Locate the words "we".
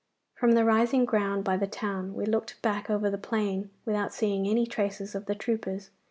2.15-2.25